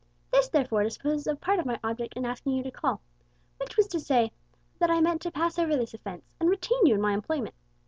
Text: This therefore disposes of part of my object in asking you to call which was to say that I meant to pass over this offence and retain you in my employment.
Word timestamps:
This 0.31 0.49
therefore 0.49 0.81
disposes 0.81 1.27
of 1.27 1.39
part 1.39 1.59
of 1.59 1.67
my 1.67 1.79
object 1.83 2.15
in 2.15 2.25
asking 2.25 2.53
you 2.53 2.63
to 2.63 2.71
call 2.71 3.01
which 3.57 3.77
was 3.77 3.85
to 3.89 3.99
say 3.99 4.31
that 4.79 4.89
I 4.89 4.99
meant 4.99 5.21
to 5.21 5.31
pass 5.31 5.59
over 5.59 5.75
this 5.77 5.93
offence 5.93 6.25
and 6.39 6.49
retain 6.49 6.87
you 6.87 6.95
in 6.95 7.01
my 7.01 7.13
employment. 7.13 7.53